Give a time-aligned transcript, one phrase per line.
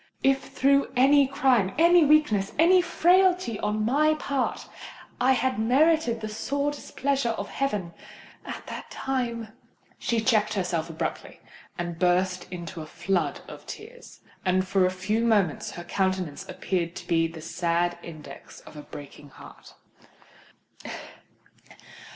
[0.23, 4.67] If through any crime—any weakness—any frailty on my part,
[5.19, 9.49] I had merited the sore displeasure of heaven—at that time——"
[9.99, 11.39] She checked herself abruptly,
[11.77, 16.95] and burst into a flood of tears; and for a few moments her countenance appeared
[16.95, 19.75] to be the sad index of a breaking heart.